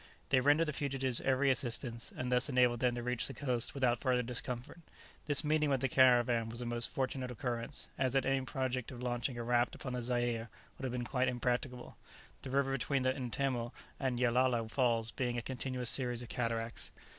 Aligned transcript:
They 0.29 0.39
rendered 0.39 0.65
the 0.67 0.73
fugitives 0.73 1.21
every 1.21 1.51
assistance, 1.51 2.11
and 2.17 2.31
thus 2.31 2.49
enabled 2.49 2.79
them 2.79 2.95
to 2.95 3.03
reach 3.03 3.27
the 3.27 3.35
coast 3.35 3.75
without 3.75 3.99
further 3.99 4.23
discomfort. 4.23 4.79
This 5.27 5.43
meeting 5.43 5.69
with 5.69 5.79
the 5.79 5.87
caravan 5.87 6.49
was 6.49 6.59
a 6.59 6.65
most 6.65 6.89
fortunate 6.89 7.29
occurrence, 7.29 7.87
as 7.99 8.15
any 8.15 8.41
project 8.41 8.91
of 8.91 9.03
launching 9.03 9.37
a 9.37 9.43
raft 9.43 9.75
upon 9.75 9.93
the 9.93 10.01
Zaire 10.01 10.49
would 10.79 10.85
have 10.85 10.91
been 10.91 11.05
quite 11.05 11.27
impracticable, 11.27 11.97
the 12.41 12.49
river 12.49 12.71
between 12.71 13.03
the 13.03 13.13
Ntemo 13.13 13.73
and 13.99 14.17
Yellala 14.17 14.67
Falls 14.71 15.11
being 15.11 15.37
a 15.37 15.41
continuous 15.43 15.91
series 15.91 16.23
of 16.23 16.29
cataracts. 16.29 16.91